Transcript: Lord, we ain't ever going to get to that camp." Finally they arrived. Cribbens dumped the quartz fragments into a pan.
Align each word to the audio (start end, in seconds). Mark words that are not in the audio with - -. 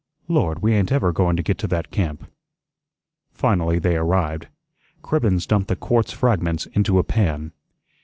Lord, 0.27 0.63
we 0.63 0.73
ain't 0.73 0.91
ever 0.91 1.11
going 1.11 1.35
to 1.37 1.43
get 1.43 1.59
to 1.59 1.67
that 1.67 1.91
camp." 1.91 2.25
Finally 3.33 3.77
they 3.77 3.95
arrived. 3.97 4.47
Cribbens 5.03 5.45
dumped 5.45 5.67
the 5.67 5.75
quartz 5.75 6.11
fragments 6.11 6.65
into 6.65 6.97
a 6.97 7.03
pan. 7.03 7.51